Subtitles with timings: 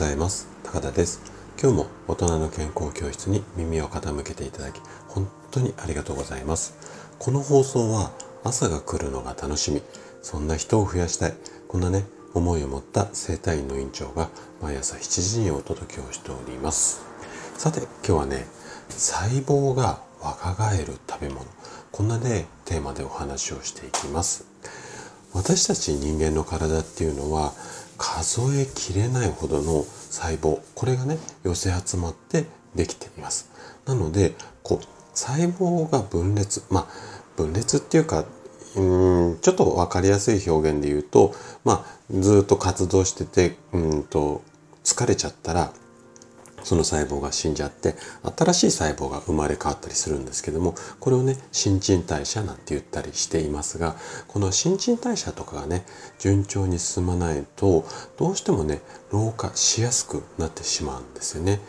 [0.00, 0.48] ざいます。
[0.62, 1.20] 高田です。
[1.60, 6.72] 今日も大人の健康教室に耳を傾けていただき本当にありがとうございます。
[7.18, 8.10] この放送は
[8.42, 9.82] 朝が来るのが楽しみ。
[10.22, 11.34] そんな人を増やしたい。
[11.68, 14.30] こんなね思いを持った生体院の院長が
[14.62, 17.02] 毎朝7時にお届けをしております。
[17.58, 18.46] さて今日はね
[18.88, 21.44] 細胞が若返る食べ物。
[21.92, 24.46] こんなねテーマでお話をしていきます。
[25.32, 27.52] 私たち人間の体っていうのは
[27.98, 33.50] 数えきれないほどの細胞これがね寄せ集まってできています。
[33.86, 36.86] なのでこう細胞が分裂まあ
[37.36, 38.24] 分裂っていうか
[38.76, 41.34] うんちょっと分かりやすい表現で言うと
[41.64, 44.42] まあずっと活動しててうんと
[44.84, 45.72] 疲れちゃったら
[46.62, 47.94] その細胞が死んじゃって
[48.36, 53.96] 新しい細胞が生まれ変わったりするんですけどもこれをね新陳代謝なんて言ったりしていますが
[54.28, 55.84] この新陳代謝とかがね
[56.18, 57.84] 順調に進まないと
[58.18, 58.80] どうしてもね
[59.12, 61.60] 老化しやすくなってしまうんですよね。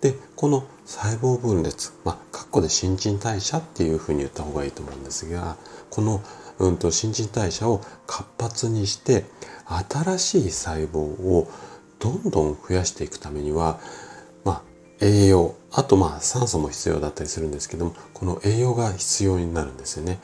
[0.00, 5.56] でこの細胞分裂まあ括弧で新陳代謝っていうふうに言った方がいいと思うんですが
[5.90, 6.22] この、
[6.58, 9.24] うんと、新陳代謝を活発にして
[9.66, 11.48] 新しい細胞を
[11.98, 13.78] どんどん増やしていくためには
[15.00, 15.54] 栄養。
[15.72, 20.18] あとまあ酸素も必要だったりするんですけどもこの栄養が必要になるんですよね。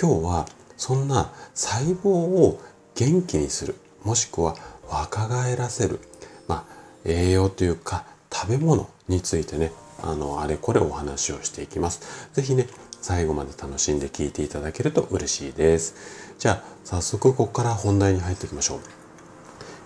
[0.00, 2.60] 今日はそんな細胞を
[2.94, 3.76] 元気にする。
[4.04, 4.56] もしくは
[4.88, 6.00] 若返らせる、
[6.48, 9.72] まあ、栄養というか食べ物についてね
[10.02, 12.28] あのあれこれお話をしていきます。
[12.32, 12.66] 是非ね
[13.02, 15.94] 最後まで楽しんで聞いていただけると嬉しいです。
[16.38, 18.80] じゃあ早速ここから本題に入っていきましょう。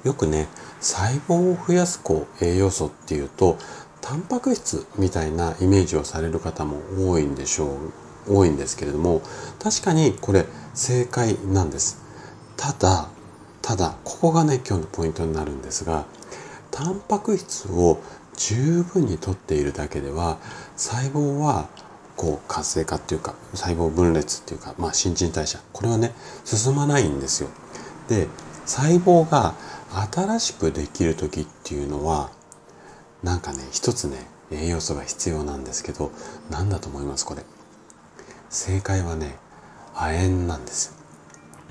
[0.08, 0.48] よくね
[0.80, 3.56] 細胞を増やすこう栄養素っていうと
[4.04, 6.76] タンパク質みたいなイメージをされる方も
[7.10, 7.78] 多いんでしょ
[8.28, 9.22] う多いんですけれども
[9.62, 12.04] 確かにこれ正解なんです
[12.58, 13.08] ただ
[13.62, 16.04] ただここがね今日のポイントになるんですが
[16.70, 17.98] タンパク質を
[18.36, 20.36] 十分にとっているだけでは
[20.76, 21.70] 細胞は
[22.14, 26.12] こう活性化っていうか細胞分裂っていうか、まあ、新陳代謝これはね
[26.44, 27.48] 進まないんですよ。
[28.08, 28.28] で
[28.66, 29.54] 細胞が
[30.12, 32.30] 新しくできる時っていうのは
[33.24, 34.18] なんかね一つね
[34.50, 36.12] 栄養素が必要なんですけど
[36.50, 37.42] 何だと思いますこれ。
[38.50, 39.36] 正解はね
[39.94, 40.94] 亜鉛なんです。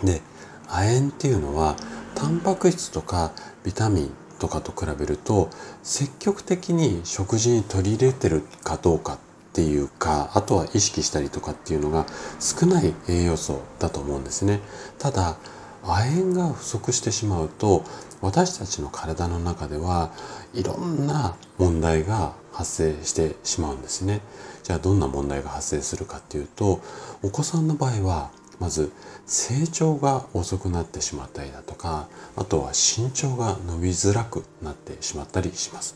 [0.03, 0.21] で
[0.67, 1.77] 亜鉛っていうのは
[2.15, 3.31] タンパク質とか
[3.63, 5.49] ビタミンとかと比べると
[5.83, 9.17] 積極的に食事に取り入れてるかどうかっ
[9.53, 12.07] ていうかあとは意識したりとかっていうのが
[12.39, 14.59] 少ない栄養素だと思うんですね。
[14.97, 15.37] ただ
[15.85, 17.83] 亜鉛が不足してしまうと
[18.21, 20.11] 私たちの体の中では
[20.53, 24.21] いろんな問題が発生してしまうんですね。
[24.63, 26.79] じゃあどんな問題が発生するかっていうと
[27.21, 28.93] お子さんの場合はまず
[29.25, 32.07] 成長が遅くなってしまったりだとか
[32.37, 35.95] あとは身長が伸びづらくなってしまったりします。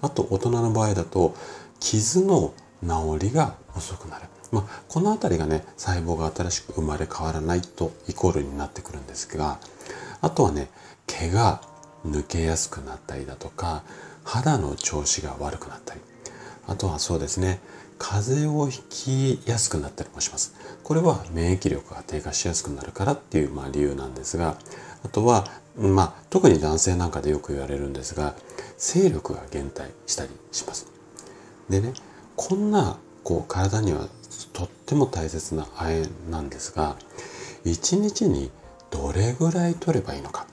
[0.00, 1.34] あと大人の場合だと
[1.80, 4.26] 傷の治りが遅くなる。
[4.52, 9.58] まあ、この辺りがね細胞が新しく生まれ変わらないとイコールになってくるんですが
[10.20, 10.68] あとはね
[11.06, 11.60] 毛が
[12.06, 13.82] 抜けやすくなったりだとか
[14.22, 16.00] 肌の調子が悪くなったり。
[16.68, 17.60] あとはそうですね
[17.98, 18.82] 風邪をひ
[19.38, 20.54] きやすくなったりもします。
[20.82, 24.56] これは免疫力が低下しやすくなるからっていう、まあ、理由なんですが
[25.04, 28.34] あとは、まあ、特に男性なんかでよく言われるんですが
[28.78, 30.86] 勢力が減退したりします。
[31.68, 31.94] でね
[32.36, 34.08] こんなこう体には
[34.52, 36.96] とっても大切な亜鉛なんですが
[37.64, 38.50] 1日に
[38.90, 40.46] どれぐらい取ればいいのか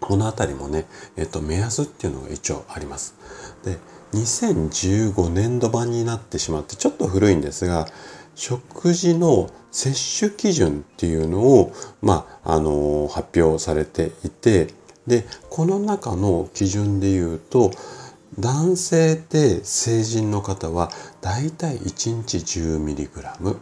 [0.00, 3.16] この辺りもね、えっと、目安っていうのが一応あります。
[3.64, 3.78] で、
[4.12, 7.88] 2015年度版になってしまってちょっと古いんですが、
[8.36, 11.72] 食事の摂取基準っていうのを、
[12.02, 14.68] まあ、あの、発表されていて、
[15.06, 17.72] で、この中の基準で言うと、
[18.38, 23.56] 男性で成人の方はだいたい1日 10mg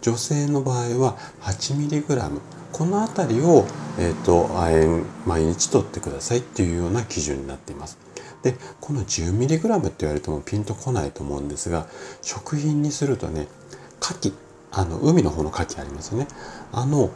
[0.00, 2.40] 女性の場合は 8mg
[2.72, 3.64] この辺りを、
[3.98, 7.98] えーと、亜鉛毎日取ってくださいっていうような基準になっています。
[8.42, 11.86] でこの 10mg って言われてもピンとこないと思うんですが
[12.22, 13.48] 食品にするとね
[14.00, 14.32] 牡蠣
[14.70, 16.28] あの海の方の牡蠣ありますよね。
[16.72, 17.10] あの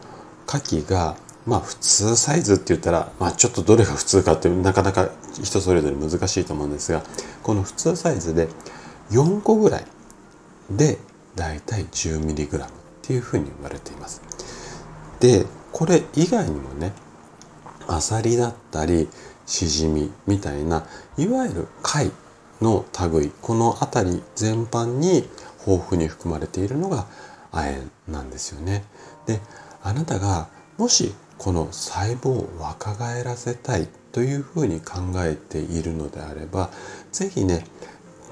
[0.46, 5.10] 牡蠣がまあ普通サイズって言ったら、まあ、ちょっとどれが普通かってなかなか
[5.42, 7.02] 人それぞれ難しいと思うんですが
[7.42, 8.48] この普通サイズで
[9.10, 9.84] 4個ぐらい
[10.70, 10.98] で
[11.36, 12.70] だいたい 10mg っ
[13.02, 14.22] ていうふうに言われています。
[15.20, 16.92] でこれ以外にもね
[17.86, 19.08] アサリだったり
[19.46, 22.10] シジミみたいないわゆる貝
[22.60, 25.28] の類この辺り全般に
[25.66, 27.06] 豊富に含まれているのが
[27.52, 28.84] 亜鉛なんですよね。
[29.26, 29.40] で
[29.82, 30.48] あなたが
[30.78, 36.68] もしこの細胞を若返らせたいというふうに考えているのであれば
[37.12, 37.64] 是非ね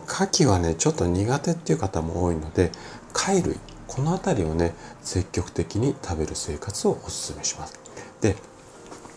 [0.06, 2.70] 牡蠣はねちょっと苦手っていう方も多いので
[3.14, 3.56] 貝類
[3.86, 7.80] この辺りをね積極的に食べる生活をお勧めします。
[8.20, 8.36] で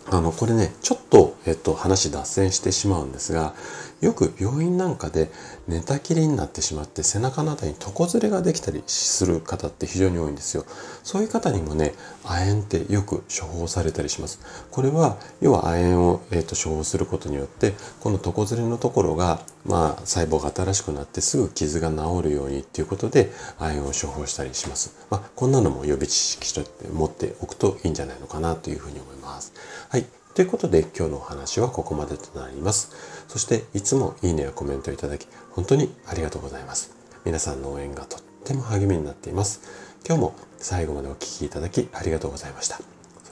[0.10, 3.54] あのこれねちょっと、えっと、話脱線してしまうんですが
[4.02, 5.32] よく病院なんかで
[5.68, 10.66] 寝たきりになってしまって背中の辺りに床ずれができたりする方って非常に多いんですよ。
[11.04, 11.94] そういう方にもね、
[12.26, 14.40] 亜鉛ってよく処方されたりします。
[14.72, 24.96] これは要は亜鉛を、えーと、処方することによってこの床ずれのところが、まあ、細胞が新しくなってすぐ傷が治るようにっていうことで亜鉛を処方したりします。
[25.10, 29.54] まあ、こんなのも予備知識として持っておくといいんじゃないのかなというふうに思います。
[29.90, 30.21] はい。
[30.34, 32.92] ということで今日のお話はここまでとなります。
[33.28, 36.96] そしていつもいいねやコメントいただき本当にありがとうございます。
[37.26, 39.62] 皆さんの応援がとっても励みになっています。
[40.06, 42.80] 今日も最後までお聴きいただきありがとうございました。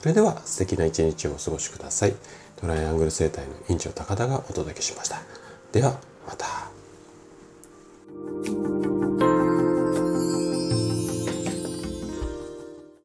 [0.00, 2.14] それでは素敵な一日をお過ごしください。
[2.56, 5.22] トライアングル生態の院長高田がお届けしました。
[5.72, 6.69] ではまた。